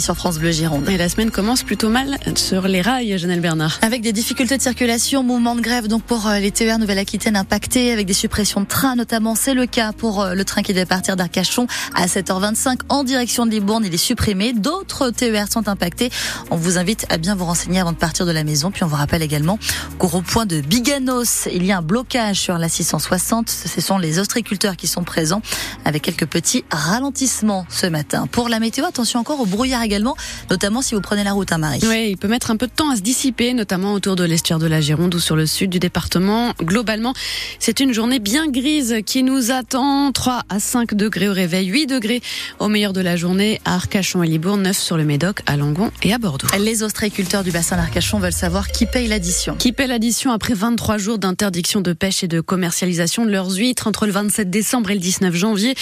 sur 0.00 0.16
France 0.16 0.38
Bleu 0.38 0.50
Gironde. 0.50 0.88
Et 0.88 0.96
la 0.96 1.10
semaine 1.10 1.30
commence 1.30 1.62
plutôt 1.62 1.90
mal 1.90 2.16
sur 2.36 2.66
les 2.66 2.80
rails, 2.80 3.18
Janelle 3.18 3.42
Bernard. 3.42 3.78
Avec 3.82 4.00
des 4.00 4.12
difficultés 4.12 4.56
de 4.56 4.62
circulation, 4.62 5.22
mouvement 5.22 5.54
de 5.54 5.60
grève 5.60 5.88
donc 5.88 6.02
pour 6.04 6.26
euh, 6.26 6.38
les 6.38 6.50
TER 6.50 6.78
Nouvelle-Aquitaine 6.78 7.36
impactés, 7.36 7.92
avec 7.92 8.06
des 8.06 8.14
suppressions 8.14 8.62
de 8.62 8.66
trains 8.66 8.96
notamment. 8.96 9.34
C'est 9.34 9.52
le 9.52 9.66
cas 9.66 9.92
pour 9.92 10.22
euh, 10.22 10.32
le 10.32 10.42
train 10.46 10.62
qui 10.62 10.72
devait 10.72 10.86
partir 10.86 11.16
d'Arcachon 11.16 11.66
à 11.94 12.06
7h25 12.06 12.78
en 12.88 13.04
direction 13.04 13.44
de 13.44 13.50
Libourne. 13.50 13.84
Il 13.84 13.92
est 13.92 13.98
supprimé. 13.98 14.54
D'autres 14.54 15.10
TER 15.10 15.52
sont 15.52 15.68
impactés. 15.68 16.08
On 16.50 16.56
vous 16.56 16.78
invite 16.78 17.04
à 17.10 17.18
bien 17.18 17.34
vous 17.34 17.44
renseigner 17.44 17.80
avant 17.80 17.92
de 17.92 17.98
partir 17.98 18.24
de 18.24 18.32
la 18.32 18.42
maison. 18.42 18.70
Puis 18.70 18.84
on 18.84 18.88
vous 18.88 18.96
rappelle 18.96 19.20
également 19.20 19.58
qu'au 19.98 20.06
rond-point 20.06 20.46
de 20.46 20.62
Biganos, 20.62 21.46
il 21.52 21.66
y 21.66 21.72
a 21.72 21.78
un 21.78 21.82
blocage 21.82 22.40
sur 22.40 22.56
la 22.56 22.70
660. 22.70 23.50
Ce 23.50 23.80
sont 23.82 23.98
les 23.98 24.18
ostréiculteurs 24.18 24.76
qui 24.78 24.86
sont 24.86 25.04
présents 25.04 25.42
avec 25.84 26.00
quelques 26.00 26.26
petits 26.26 26.64
ralentissements 26.70 27.66
ce 27.68 27.86
matin. 27.86 28.26
Pour 28.32 28.48
la 28.48 28.60
météo, 28.60 28.86
attention 28.86 29.20
encore 29.20 29.40
au 29.40 29.46
brouillard 29.46 29.73
également, 29.82 30.16
notamment 30.50 30.82
si 30.82 30.94
vous 30.94 31.00
prenez 31.00 31.24
la 31.24 31.32
route 31.32 31.50
à 31.52 31.58
Marie. 31.58 31.80
Oui, 31.82 32.08
il 32.10 32.16
peut 32.16 32.28
mettre 32.28 32.50
un 32.50 32.56
peu 32.56 32.66
de 32.66 32.72
temps 32.72 32.90
à 32.90 32.96
se 32.96 33.00
dissiper, 33.00 33.54
notamment 33.54 33.94
autour 33.94 34.16
de 34.16 34.24
l'estuaire 34.24 34.58
de 34.58 34.66
la 34.66 34.80
Gironde 34.80 35.14
ou 35.14 35.20
sur 35.20 35.36
le 35.36 35.46
sud 35.46 35.70
du 35.70 35.78
département. 35.78 36.52
Globalement, 36.60 37.14
c'est 37.58 37.80
une 37.80 37.92
journée 37.92 38.18
bien 38.18 38.48
grise 38.48 38.96
qui 39.06 39.22
nous 39.22 39.50
attend. 39.50 40.12
3 40.12 40.42
à 40.48 40.60
5 40.60 40.94
degrés 40.94 41.28
au 41.28 41.32
réveil, 41.32 41.66
8 41.66 41.86
degrés 41.86 42.22
au 42.58 42.68
meilleur 42.68 42.92
de 42.92 43.00
la 43.00 43.16
journée 43.16 43.60
à 43.64 43.74
Arcachon 43.74 44.22
et 44.22 44.28
Libourne, 44.28 44.62
9 44.62 44.76
sur 44.76 44.96
le 44.96 45.04
Médoc, 45.04 45.40
à 45.46 45.56
Langon 45.56 45.90
et 46.02 46.12
à 46.12 46.18
Bordeaux. 46.18 46.46
Les 46.58 46.82
ostréiculteurs 46.82 47.42
du 47.44 47.50
bassin 47.50 47.76
d'Arcachon 47.76 48.18
veulent 48.18 48.32
savoir 48.32 48.68
qui 48.68 48.86
paye 48.86 49.08
l'addition. 49.08 49.56
Qui 49.56 49.72
paye 49.72 49.88
l'addition 49.88 50.32
après 50.32 50.54
23 50.54 50.98
jours 50.98 51.18
d'interdiction 51.18 51.80
de 51.80 51.92
pêche 51.92 52.22
et 52.22 52.28
de 52.28 52.40
commercialisation 52.40 53.24
de 53.26 53.30
leurs 53.30 53.50
huîtres 53.50 53.86
entre 53.86 54.06
le 54.06 54.12
27 54.12 54.50
décembre 54.50 54.90
et 54.90 54.94
le 54.94 55.00
19 55.00 55.34
janvier 55.34 55.74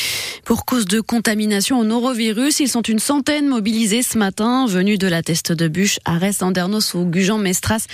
pour 0.45 0.65
cause 0.65 0.87
de 0.87 1.01
contamination 1.01 1.79
au 1.79 1.85
norovirus. 1.85 2.61
Ils 2.61 2.69
sont 2.69 2.83
une 2.83 2.99
centaine 2.99 3.49
mobilisés 3.49 3.82
ce 3.89 4.17
matin, 4.17 4.67
venus 4.67 4.97
de 4.97 5.09
la 5.09 5.23
Teste 5.23 5.51
de 5.51 5.67
Bûche, 5.67 5.99
Arès, 6.05 6.41
Andernos 6.43 6.95
ou 6.95 7.05
Gujan-Mestras. 7.05 7.87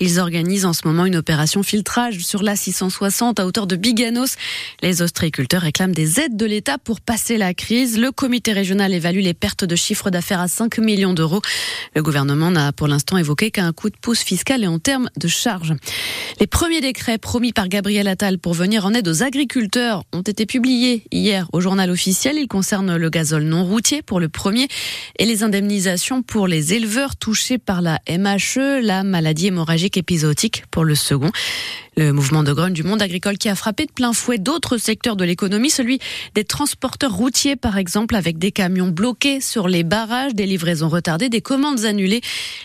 Ils 0.00 0.18
organisent 0.18 0.64
en 0.64 0.72
ce 0.72 0.80
moment 0.84 1.06
une 1.06 1.14
opération 1.14 1.62
filtrage 1.62 2.18
sur 2.18 2.42
la 2.42 2.56
660 2.56 3.38
à 3.38 3.46
hauteur 3.46 3.68
de 3.68 3.76
Biganos. 3.76 4.34
Les 4.82 5.02
ostréiculteurs 5.02 5.62
réclament 5.62 5.94
des 5.94 6.18
aides 6.18 6.36
de 6.36 6.46
l'État 6.46 6.78
pour 6.78 7.00
passer 7.00 7.38
la 7.38 7.54
crise. 7.54 7.96
Le 7.96 8.10
comité 8.10 8.52
régional 8.52 8.92
évalue 8.92 9.20
les 9.20 9.34
pertes 9.34 9.64
de 9.64 9.76
chiffre 9.76 10.10
d'affaires 10.10 10.40
à 10.40 10.48
5 10.48 10.78
millions 10.78 11.14
d'euros. 11.14 11.40
Le 11.94 12.02
gouvernement 12.02 12.50
n'a 12.50 12.72
pour 12.72 12.88
l'instant 12.88 13.16
évoqué 13.16 13.52
qu'un 13.52 13.72
coup 13.72 13.88
de 13.88 13.96
pouce 13.96 14.24
fiscal 14.24 14.64
et 14.64 14.66
en 14.66 14.80
termes 14.80 15.08
de 15.16 15.28
charges. 15.28 15.74
Les 16.40 16.48
premiers 16.48 16.80
décrets 16.80 17.18
promis 17.18 17.52
par 17.52 17.68
Gabriel 17.68 18.08
Attal 18.08 18.38
pour 18.38 18.52
venir 18.52 18.84
en 18.84 18.94
aide 18.94 19.06
aux 19.06 19.22
agriculteurs 19.22 20.02
ont 20.12 20.22
été 20.22 20.44
publiés 20.44 21.04
hier 21.12 21.48
au 21.52 21.60
journal 21.60 21.90
officiel. 21.90 22.36
Ils 22.36 22.48
concernent 22.48 22.96
le 22.96 23.10
gazole 23.10 23.44
non 23.44 23.64
routier 23.64 24.02
pour 24.02 24.18
le 24.18 24.28
premier 24.28 24.66
et 25.18 25.24
les 25.24 25.35
indemnisations 25.42 26.22
pour 26.22 26.46
les 26.46 26.74
éleveurs 26.74 27.16
touchés 27.16 27.58
par 27.58 27.82
la 27.82 28.00
MHE, 28.08 28.80
la 28.82 29.02
maladie 29.02 29.48
hémorragique 29.48 29.96
épisodique 29.96 30.64
pour 30.70 30.84
le 30.84 30.94
second. 30.94 31.30
Le 31.96 32.12
mouvement 32.12 32.42
de 32.42 32.52
grogne 32.52 32.74
du 32.74 32.82
monde 32.82 33.00
agricole 33.00 33.38
qui 33.38 33.48
a 33.48 33.54
frappé 33.54 33.86
de 33.86 33.92
plein 33.92 34.12
fouet 34.12 34.38
d'autres 34.38 34.76
secteurs 34.76 35.16
de 35.16 35.24
l'économie, 35.24 35.70
celui 35.70 35.98
des 36.34 36.44
transporteurs 36.44 37.12
routiers 37.12 37.56
par 37.56 37.78
exemple, 37.78 38.14
avec 38.14 38.38
des 38.38 38.52
camions 38.52 38.88
bloqués 38.88 39.40
sur 39.40 39.66
les 39.66 39.82
barrages, 39.82 40.34
des 40.34 40.46
livraisons 40.46 40.88
retardées, 40.88 41.28
des 41.28 41.40
commandes 41.40 41.84
annulées. 41.84 42.20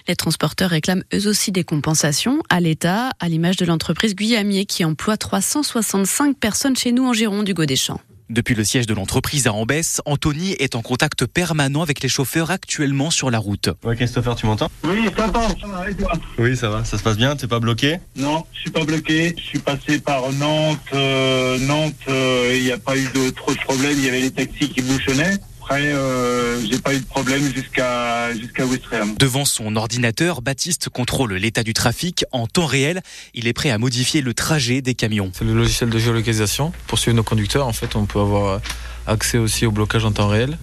Les 0.08 0.16
transporteurs 0.16 0.72
réclament 0.72 1.04
eux 1.14 1.28
aussi 1.28 1.52
des 1.52 1.64
compensations 1.64 2.44
à 2.50 2.60
l'État, 2.60 3.12
à 3.20 3.30
l'image 3.30 3.56
de 3.56 3.66
l'entreprise 3.66 4.16
Guyamier 4.16 4.66
qui 4.66 4.84
emploie 4.84 5.18
365 5.18 6.38
personnes 6.38 6.76
chez 6.76 6.92
nous 6.92 7.06
en 7.06 7.14
Gironde 7.14 7.46
du 7.46 7.54
Godéchamp. 7.54 8.00
Depuis 8.32 8.56
le 8.56 8.64
siège 8.64 8.88
de 8.88 8.94
l'entreprise 8.94 9.48
à 9.48 9.52
Ambès, 9.52 10.00
Anthony 10.06 10.54
est 10.54 10.76
en 10.78 10.82
contact 10.82 11.26
permanent 11.26 11.82
avec 11.82 12.02
les 12.02 12.08
chauffeurs 12.08 12.50
actuellement 12.50 13.12
sur 13.12 13.30
la 13.30 13.40
route. 13.40 13.68
Ouais, 13.84 13.98
Christopher, 13.98 14.38
tu 14.38 14.46
m'entends? 14.46 14.72
Oui, 14.86 15.10
ça 15.18 15.28
va, 15.28 15.48
Oui, 16.38 16.56
ça 16.56 16.70
va, 16.70 16.86
ça 16.86 16.98
se 16.98 17.04
passe 17.04 17.18
bien, 17.18 17.36
t'es 17.36 17.48
pas 17.48 17.60
bloqué? 17.60 17.98
Non, 18.16 18.46
je 18.54 18.62
suis 18.62 18.72
pas 18.72 18.86
bloqué. 18.86 19.36
Je 19.38 19.44
suis 19.44 19.60
passé 19.60 20.00
par 20.00 20.32
Nantes. 20.32 20.80
Euh, 20.94 21.60
Nantes, 21.60 21.94
euh, 22.08 22.54
il 22.56 22.64
n'y 22.64 22.72
a 22.72 22.78
pas 22.78 22.96
eu 22.96 23.06
de 23.14 23.32
trop 23.32 23.52
de 23.54 23.60
problèmes. 23.60 23.98
Il 23.98 24.06
y 24.06 24.08
avait 24.08 24.22
les 24.22 24.32
taxis 24.32 24.70
qui 24.70 24.82
bouchonnaient. 24.82 25.36
Après, 25.62 25.94
euh, 25.94 26.60
j'ai 26.66 26.80
pas 26.80 26.94
eu 26.94 27.00
de 27.00 27.06
problème 27.06 27.42
jusqu'à 27.54 28.34
jusqu'à. 28.34 28.66
Devant 29.18 29.46
son 29.46 29.76
ordinateur, 29.76 30.42
Baptiste 30.42 30.90
contrôle 30.90 31.34
l'état 31.36 31.64
du 31.64 31.74
trafic 31.74 32.26
en 32.32 32.48
temps 32.48 32.66
réel. 32.66 33.02
Il 33.34 33.48
est 33.48 33.54
prêt 33.54 33.70
à 33.70 33.78
modifier 33.78 34.22
le 34.22 34.34
trajet 34.34 34.82
des 34.82 34.96
camions. 34.96 35.32
C'est 35.34 35.46
le 35.46 35.54
logiciel 35.54 35.90
de 35.90 36.00
géolocalisation. 36.00 36.74
Pour 36.88 37.00
suivre 37.00 37.16
nos 37.16 37.24
conducteurs, 37.24 37.68
en 37.68 37.74
fait, 37.74 37.96
on 37.96 38.06
peut 38.06 38.20
avoir 38.20 38.60
accès 39.06 39.38
aussi 39.38 39.66
au 39.66 39.72
blocage 39.72 40.04
en 40.04 40.12
temps 40.12 40.28
réel. 40.28 40.58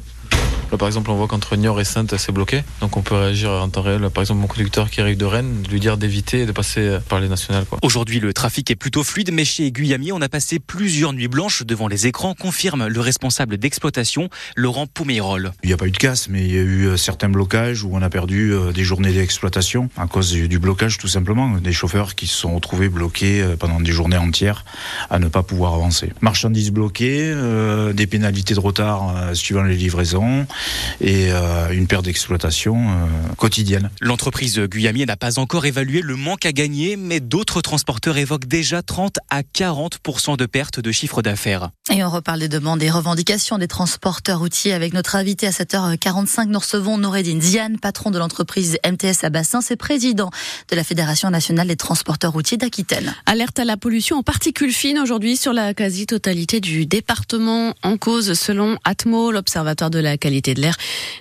Là, 0.70 0.78
par 0.78 0.88
exemple, 0.88 1.10
on 1.10 1.16
voit 1.16 1.28
qu'entre 1.28 1.56
Niort 1.56 1.80
et 1.80 1.84
Sainte, 1.84 2.16
c'est 2.16 2.32
bloqué. 2.32 2.62
Donc, 2.80 2.96
on 2.96 3.02
peut 3.02 3.14
réagir 3.14 3.50
en 3.50 3.68
temps 3.68 3.82
réel. 3.82 4.08
Par 4.10 4.22
exemple, 4.22 4.40
mon 4.40 4.46
conducteur 4.46 4.90
qui 4.90 5.00
arrive 5.00 5.16
de 5.16 5.24
Rennes, 5.24 5.64
lui 5.70 5.80
dire 5.80 5.96
d'éviter 5.96 6.46
de 6.46 6.52
passer 6.52 6.98
par 7.08 7.20
les 7.20 7.28
nationales. 7.28 7.64
Aujourd'hui, 7.82 8.20
le 8.20 8.32
trafic 8.32 8.70
est 8.70 8.76
plutôt 8.76 9.02
fluide, 9.02 9.32
mais 9.32 9.44
chez 9.44 9.70
Guyamier, 9.70 10.12
on 10.12 10.20
a 10.20 10.28
passé 10.28 10.58
plusieurs 10.58 11.12
nuits 11.12 11.28
blanches 11.28 11.64
devant 11.64 11.88
les 11.88 12.06
écrans, 12.06 12.34
confirme 12.34 12.86
le 12.86 13.00
responsable 13.00 13.56
d'exploitation, 13.56 14.28
Laurent 14.56 14.86
Poumeyrol. 14.86 15.52
Il 15.62 15.68
n'y 15.68 15.72
a 15.72 15.76
pas 15.76 15.86
eu 15.86 15.90
de 15.90 15.96
casse, 15.96 16.28
mais 16.28 16.44
il 16.44 16.54
y 16.54 16.58
a 16.58 16.62
eu 16.62 16.98
certains 16.98 17.28
blocages 17.28 17.84
où 17.84 17.90
on 17.92 18.02
a 18.02 18.10
perdu 18.10 18.54
des 18.74 18.84
journées 18.84 19.12
d'exploitation 19.12 19.90
à 19.96 20.06
cause 20.06 20.32
du 20.32 20.58
blocage, 20.58 20.98
tout 20.98 21.08
simplement. 21.08 21.56
Des 21.58 21.72
chauffeurs 21.72 22.14
qui 22.14 22.26
se 22.26 22.36
sont 22.36 22.54
retrouvés 22.54 22.88
bloqués 22.88 23.44
pendant 23.58 23.80
des 23.80 23.92
journées 23.92 24.16
entières 24.16 24.64
à 25.10 25.18
ne 25.18 25.28
pas 25.28 25.42
pouvoir 25.42 25.74
avancer. 25.74 26.12
Marchandises 26.20 26.70
bloquées, 26.70 27.32
euh, 27.34 27.92
des 27.92 28.06
pénalités 28.06 28.54
de 28.54 28.60
retard 28.60 29.14
euh, 29.16 29.34
suivant 29.34 29.62
les 29.62 29.76
livraisons 29.76 30.46
et 31.00 31.30
euh, 31.30 31.70
une 31.70 31.86
perte 31.86 32.04
d'exploitation 32.04 32.76
euh, 32.76 33.34
quotidienne. 33.36 33.90
L'entreprise 34.00 34.58
Guyamier 34.58 35.06
n'a 35.06 35.16
pas 35.16 35.38
encore 35.38 35.66
évalué 35.66 36.00
le 36.00 36.16
manque 36.16 36.46
à 36.46 36.52
gagner, 36.52 36.96
mais 36.96 37.20
d'autres 37.20 37.60
transporteurs 37.60 38.16
évoquent 38.16 38.46
déjà 38.46 38.82
30 38.82 39.18
à 39.30 39.42
40% 39.42 40.36
de 40.36 40.46
perte 40.46 40.80
de 40.80 40.92
chiffre 40.92 41.22
d'affaires. 41.22 41.70
Et 41.90 42.04
on 42.04 42.10
reparle 42.10 42.40
des 42.40 42.48
demandes 42.48 42.82
et 42.82 42.90
revendications 42.90 43.58
des 43.58 43.68
transporteurs 43.68 44.40
routiers 44.40 44.72
avec 44.72 44.92
notre 44.92 45.16
invité 45.16 45.46
à 45.46 45.50
7h45. 45.50 46.46
Nous 46.48 46.58
recevons 46.58 46.98
Noureddin 46.98 47.40
Zian, 47.40 47.76
patron 47.80 48.10
de 48.10 48.18
l'entreprise 48.18 48.78
MTS 48.84 49.24
à 49.24 49.30
Bassin, 49.30 49.60
c'est 49.60 49.76
président 49.76 50.30
de 50.70 50.76
la 50.76 50.84
Fédération 50.84 51.30
nationale 51.30 51.68
des 51.68 51.76
transporteurs 51.76 52.32
routiers 52.32 52.58
d'Aquitaine. 52.58 53.14
Alerte 53.26 53.58
à 53.58 53.64
la 53.64 53.76
pollution 53.76 54.18
en 54.18 54.22
particules 54.22 54.72
fines 54.72 54.98
aujourd'hui 54.98 55.36
sur 55.36 55.52
la 55.52 55.74
quasi-totalité 55.74 56.60
du 56.60 56.86
département 56.86 57.74
en 57.82 57.96
cause 57.96 58.34
selon 58.34 58.78
Atmo, 58.84 59.30
l'Observatoire 59.30 59.90
de 59.90 59.98
la 59.98 60.18
qualité 60.18 60.47
de 60.54 60.60
l'air. 60.60 60.76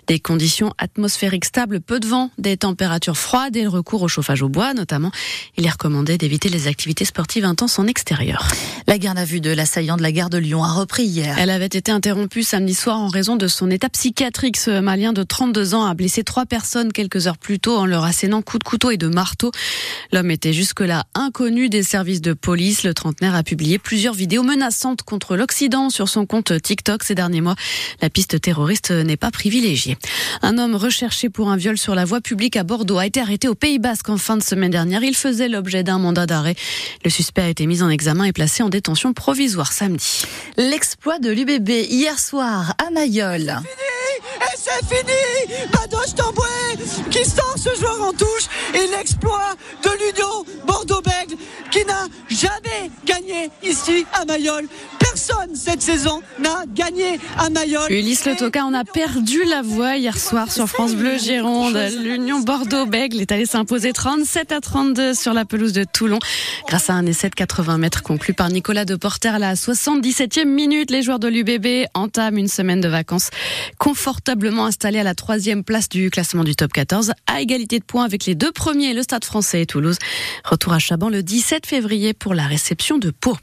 Des 0.07 0.19
conditions 0.19 0.73
atmosphériques 0.77 1.45
stables, 1.45 1.81
peu 1.81 1.99
de 1.99 2.07
vent, 2.07 2.31
des 2.37 2.57
températures 2.57 3.17
froides 3.17 3.55
et 3.55 3.63
le 3.63 3.69
recours 3.69 4.01
au 4.01 4.07
chauffage 4.07 4.41
au 4.41 4.49
bois 4.49 4.73
notamment. 4.73 5.11
Il 5.57 5.65
est 5.65 5.69
recommandé 5.69 6.17
d'éviter 6.17 6.49
les 6.49 6.67
activités 6.67 7.05
sportives 7.05 7.45
intenses 7.45 7.79
en 7.79 7.87
extérieur. 7.87 8.47
La 8.87 8.97
garde 8.97 9.17
à 9.17 9.25
vue 9.25 9.41
de 9.41 9.49
l'assaillant 9.49 9.97
de 9.97 10.01
la 10.01 10.11
gare 10.11 10.29
de 10.29 10.37
Lyon 10.37 10.63
a 10.63 10.71
repris 10.71 11.03
hier. 11.03 11.35
Elle 11.39 11.49
avait 11.49 11.65
été 11.65 11.91
interrompue 11.91 12.43
samedi 12.43 12.73
soir 12.73 12.97
en 12.97 13.07
raison 13.07 13.35
de 13.35 13.47
son 13.47 13.69
état 13.69 13.89
psychiatrique. 13.89 14.57
Ce 14.57 14.79
malien 14.79 15.13
de 15.13 15.23
32 15.23 15.73
ans 15.73 15.85
a 15.85 15.93
blessé 15.93 16.23
trois 16.23 16.45
personnes 16.45 16.93
quelques 16.93 17.27
heures 17.27 17.37
plus 17.37 17.59
tôt 17.59 17.77
en 17.77 17.85
leur 17.85 18.03
assénant 18.03 18.41
coups 18.41 18.63
de 18.63 18.69
couteau 18.69 18.91
et 18.91 18.97
de 18.97 19.07
marteau. 19.07 19.51
L'homme 20.11 20.31
était 20.31 20.53
jusque-là 20.53 21.05
inconnu 21.13 21.69
des 21.69 21.83
services 21.83 22.21
de 22.21 22.33
police. 22.33 22.83
Le 22.83 22.93
trentenaire 22.93 23.35
a 23.35 23.43
publié 23.43 23.79
plusieurs 23.79 24.13
vidéos 24.13 24.43
menaçantes 24.43 25.03
contre 25.03 25.35
l'Occident 25.35 25.89
sur 25.89 26.07
son 26.07 26.25
compte 26.25 26.61
TikTok 26.61 27.03
ces 27.03 27.15
derniers 27.15 27.41
mois. 27.41 27.55
La 28.01 28.09
piste 28.09 28.39
terroriste 28.39 28.91
n'est 28.91 29.16
pas 29.17 29.31
privilégiée. 29.31 29.97
Un 30.41 30.57
homme 30.57 30.75
recherché 30.75 31.29
pour 31.29 31.49
un 31.49 31.57
viol 31.57 31.77
sur 31.77 31.95
la 31.95 32.05
voie 32.05 32.21
publique 32.21 32.55
à 32.55 32.63
Bordeaux 32.63 32.97
a 32.97 33.05
été 33.05 33.19
arrêté 33.19 33.47
au 33.47 33.55
Pays 33.55 33.79
Basque 33.79 34.09
en 34.09 34.17
fin 34.17 34.37
de 34.37 34.43
semaine 34.43 34.71
dernière. 34.71 35.03
Il 35.03 35.15
faisait 35.15 35.49
l'objet 35.49 35.83
d'un 35.83 35.99
mandat 35.99 36.25
d'arrêt. 36.25 36.55
Le 37.03 37.09
suspect 37.09 37.41
a 37.41 37.49
été 37.49 37.65
mis 37.65 37.81
en 37.81 37.89
examen 37.89 38.23
et 38.23 38.33
placé 38.33 38.63
en 38.63 38.69
détention 38.69 39.13
provisoire 39.13 39.73
samedi. 39.73 40.23
L'exploit 40.57 41.19
de 41.19 41.29
l'UBB 41.29 41.69
hier 41.69 42.19
soir 42.19 42.73
à 42.85 42.89
Mayol. 42.91 43.61
Et 44.37 44.57
c'est 44.57 44.85
fini 44.85 45.67
Badoche 45.71 46.15
Tamboué 46.15 46.47
qui 47.09 47.25
sort 47.25 47.55
ce 47.57 47.79
joueur 47.79 48.01
en 48.01 48.13
touche 48.13 48.47
et 48.73 48.87
l'exploit 48.95 49.55
de 49.83 49.89
l'Union 49.89 50.45
Bordeaux-Bègles 50.65 51.37
qui 51.71 51.85
n'a 51.85 52.05
jamais 52.29 52.91
gagné 53.05 53.49
ici 53.63 54.05
à 54.13 54.25
Mayol. 54.25 54.67
Personne 54.99 55.55
cette 55.55 55.81
saison 55.81 56.21
n'a 56.39 56.63
gagné 56.73 57.19
à 57.37 57.49
Mayol. 57.49 57.91
Ulysse 57.91 58.25
Le 58.25 58.35
Toca, 58.35 58.65
on 58.65 58.73
a 58.73 58.83
perdu 58.83 59.43
la 59.45 59.61
voix 59.61 59.97
hier 59.97 60.17
soir 60.17 60.51
sur 60.51 60.67
France 60.67 60.95
Bleu 60.95 61.17
Gironde. 61.17 61.77
L'Union 62.03 62.39
Bordeaux-Bègles 62.39 63.21
est 63.21 63.31
allée 63.31 63.45
s'imposer 63.45 63.93
37 63.93 64.51
à 64.51 64.61
32 64.61 65.13
sur 65.13 65.33
la 65.33 65.45
pelouse 65.45 65.73
de 65.73 65.83
Toulon 65.83 66.19
grâce 66.67 66.89
à 66.89 66.93
un 66.93 67.05
essai 67.05 67.29
de 67.29 67.35
80 67.35 67.77
mètres 67.77 68.03
conclu 68.03 68.33
par 68.33 68.49
Nicolas 68.49 68.85
Deporter 68.85 69.35
à 69.35 69.39
la 69.39 69.55
77e 69.55 70.45
minute. 70.45 70.91
Les 70.91 71.01
joueurs 71.01 71.19
de 71.19 71.27
l'UBB 71.27 71.87
entament 71.93 72.37
une 72.37 72.47
semaine 72.47 72.81
de 72.81 72.87
vacances 72.87 73.29
confortablement 73.77 74.65
installés 74.65 74.99
à 74.99 75.03
la 75.03 75.15
troisième 75.15 75.63
place 75.63 75.89
du 75.89 76.09
classement 76.09 76.43
du 76.43 76.55
top 76.55 76.73
14 76.73 77.13
à 77.25 77.41
égalité 77.41 77.79
de 77.79 77.85
points 77.85 78.05
avec 78.05 78.25
les 78.25 78.35
deux 78.35 78.51
premiers, 78.51 78.93
le 78.93 79.01
Stade 79.01 79.25
français 79.25 79.61
et 79.61 79.65
Toulouse. 79.65 79.97
Retour 80.43 80.73
à 80.73 80.79
Chaban 80.79 81.09
le 81.09 81.23
17 81.23 81.65
février 81.65 82.13
pour 82.13 82.33
la 82.33 82.45
réception 82.45 82.97
de 82.97 83.11
Pau. 83.11 83.35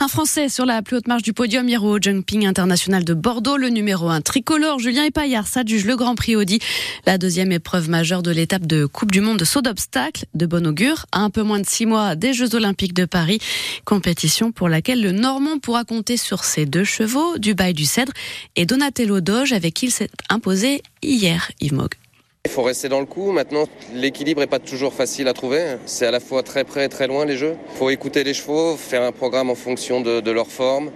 Un 0.00 0.08
Français 0.08 0.48
sur 0.48 0.66
la 0.66 0.82
plus 0.82 0.96
haute 0.96 1.08
marche 1.08 1.22
du 1.22 1.32
podium 1.32 1.68
hier 1.68 1.82
au 1.82 1.98
Jumping 2.00 2.46
International 2.46 3.04
de 3.04 3.14
Bordeaux, 3.14 3.56
le 3.56 3.68
numéro 3.68 4.08
1 4.08 4.20
tricolore 4.20 4.78
Julien 4.78 5.04
Epaillard 5.04 5.46
s'adjuge 5.46 5.84
le 5.84 5.96
Grand 5.96 6.14
Prix 6.14 6.36
Audi, 6.36 6.58
la 7.06 7.18
deuxième 7.18 7.52
épreuve 7.52 7.88
majeure 7.88 8.22
de 8.22 8.30
l'étape 8.30 8.66
de 8.66 8.86
Coupe 8.86 9.12
du 9.12 9.20
Monde 9.20 9.38
de 9.38 9.44
saut 9.44 9.62
d'obstacles, 9.62 10.26
de 10.34 10.46
bon 10.46 10.66
augure, 10.66 11.06
à 11.12 11.20
un 11.20 11.30
peu 11.30 11.42
moins 11.42 11.60
de 11.60 11.66
six 11.66 11.86
mois 11.86 12.14
des 12.14 12.32
Jeux 12.32 12.54
Olympiques 12.54 12.94
de 12.94 13.04
Paris, 13.04 13.38
compétition 13.84 14.52
pour 14.52 14.68
laquelle 14.68 15.02
le 15.02 15.12
Normand 15.12 15.58
pourra 15.58 15.84
compter 15.84 16.16
sur 16.16 16.44
ses 16.44 16.66
deux 16.66 16.84
chevaux, 16.84 17.38
du 17.38 17.54
bail 17.54 17.74
du 17.74 17.84
Cèdre 17.84 18.12
et 18.56 18.66
Donatello 18.66 19.20
Doge 19.20 19.52
avec 19.52 19.74
qui 19.74 19.86
il 19.86 19.92
s'est 19.92 20.10
imposé 20.28 20.82
hier, 21.02 21.50
Yves. 21.60 22.05
Il 22.46 22.48
faut 22.48 22.62
rester 22.62 22.88
dans 22.88 23.00
le 23.00 23.06
coup. 23.06 23.32
Maintenant, 23.32 23.64
l'équilibre 23.92 24.40
n'est 24.40 24.46
pas 24.46 24.60
toujours 24.60 24.92
facile 24.92 25.26
à 25.26 25.32
trouver. 25.32 25.78
C'est 25.84 26.06
à 26.06 26.12
la 26.12 26.20
fois 26.20 26.44
très 26.44 26.62
près 26.62 26.84
et 26.84 26.88
très 26.88 27.08
loin 27.08 27.24
les 27.24 27.36
jeux. 27.36 27.56
Il 27.72 27.76
faut 27.76 27.90
écouter 27.90 28.22
les 28.22 28.34
chevaux, 28.34 28.76
faire 28.76 29.02
un 29.02 29.10
programme 29.10 29.50
en 29.50 29.56
fonction 29.56 30.00
de, 30.00 30.30
leur 30.30 30.46
forme 30.46 30.92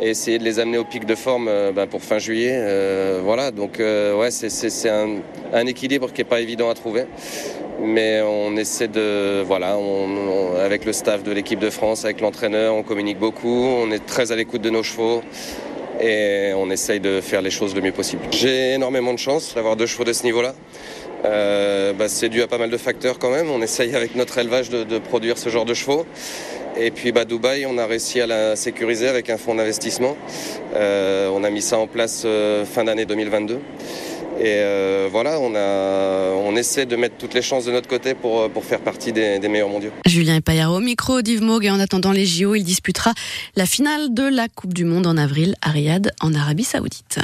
et 0.00 0.10
essayer 0.10 0.38
de 0.38 0.44
les 0.44 0.60
amener 0.60 0.78
au 0.78 0.84
pic 0.84 1.04
de 1.04 1.16
forme 1.16 1.48
euh, 1.48 1.72
ben, 1.72 1.88
pour 1.88 2.02
fin 2.02 2.18
juillet. 2.18 2.54
Euh, 2.54 3.20
voilà, 3.24 3.50
donc 3.50 3.80
euh, 3.80 4.16
ouais, 4.16 4.30
c'est 4.30 4.88
un, 4.88 5.66
équilibre 5.66 6.12
qui 6.12 6.20
n'est 6.20 6.28
pas 6.28 6.40
évident 6.40 6.70
à 6.70 6.74
trouver. 6.74 7.06
Mais 7.80 8.22
on 8.22 8.56
essaie 8.56 8.86
de, 8.86 9.42
voilà, 9.42 9.76
avec 10.64 10.84
le 10.84 10.92
staff 10.92 11.24
de 11.24 11.32
l'équipe 11.32 11.58
de 11.58 11.70
France, 11.70 12.04
avec 12.04 12.20
l'entraîneur, 12.20 12.76
on 12.76 12.84
communique 12.84 13.18
beaucoup, 13.18 13.48
on 13.48 13.90
est 13.90 14.06
très 14.06 14.30
à 14.30 14.36
l'écoute 14.36 14.62
de 14.62 14.70
nos 14.70 14.84
chevaux 14.84 15.22
et 16.02 16.52
on 16.54 16.70
essaye 16.70 17.00
de 17.00 17.20
faire 17.20 17.40
les 17.42 17.50
choses 17.50 17.74
le 17.74 17.80
mieux 17.80 17.92
possible. 17.92 18.22
J'ai 18.32 18.72
énormément 18.74 19.14
de 19.14 19.18
chance 19.18 19.54
d'avoir 19.54 19.76
deux 19.76 19.86
chevaux 19.86 20.04
de 20.04 20.12
ce 20.12 20.24
niveau-là. 20.24 20.54
Euh, 21.24 21.92
bah, 21.92 22.08
c'est 22.08 22.28
dû 22.28 22.42
à 22.42 22.48
pas 22.48 22.58
mal 22.58 22.70
de 22.70 22.76
facteurs 22.76 23.18
quand 23.18 23.30
même. 23.30 23.48
On 23.50 23.62
essaye 23.62 23.94
avec 23.94 24.16
notre 24.16 24.36
élevage 24.38 24.68
de, 24.70 24.98
produire 24.98 25.38
ce 25.38 25.48
genre 25.48 25.64
de 25.64 25.74
chevaux. 25.74 26.04
Et 26.76 26.90
puis 26.90 27.12
bah, 27.12 27.24
Dubaï, 27.24 27.66
on 27.66 27.78
a 27.78 27.86
réussi 27.86 28.20
à 28.20 28.26
la 28.26 28.56
sécuriser 28.56 29.06
avec 29.06 29.30
un 29.30 29.36
fonds 29.36 29.54
d'investissement. 29.54 30.16
Euh, 30.74 31.30
on 31.32 31.44
a 31.44 31.50
mis 31.50 31.62
ça 31.62 31.78
en 31.78 31.86
place 31.86 32.22
euh, 32.24 32.64
fin 32.64 32.84
d'année 32.84 33.04
2022. 33.04 33.60
Et 34.42 34.56
euh, 34.58 35.08
voilà, 35.08 35.38
on, 35.38 35.54
a, 35.54 36.32
on 36.34 36.56
essaie 36.56 36.84
de 36.84 36.96
mettre 36.96 37.16
toutes 37.16 37.32
les 37.32 37.42
chances 37.42 37.64
de 37.64 37.70
notre 37.70 37.86
côté 37.86 38.14
pour, 38.14 38.50
pour 38.50 38.64
faire 38.64 38.80
partie 38.80 39.12
des, 39.12 39.38
meilleurs 39.48 39.68
mondiaux. 39.68 39.92
Julien 40.04 40.40
Payaro 40.40 40.78
au 40.78 40.80
micro 40.80 41.22
d'Yves 41.22 41.42
Mogue 41.42 41.66
et 41.66 41.70
en 41.70 41.78
attendant 41.78 42.10
les 42.10 42.26
JO, 42.26 42.56
il 42.56 42.64
disputera 42.64 43.14
la 43.54 43.66
finale 43.66 44.12
de 44.12 44.24
la 44.24 44.48
Coupe 44.48 44.74
du 44.74 44.84
Monde 44.84 45.06
en 45.06 45.16
avril 45.16 45.54
à 45.62 45.70
Riyad 45.70 46.12
en 46.20 46.34
Arabie 46.34 46.64
Saoudite. 46.64 47.20